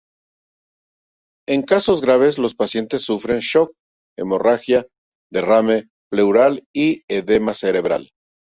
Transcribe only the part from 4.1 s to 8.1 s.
hemorragia, derrame pleural y edema cerebral.